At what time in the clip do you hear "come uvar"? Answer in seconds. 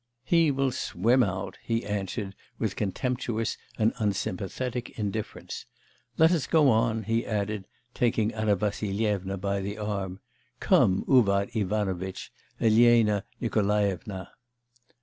10.59-11.49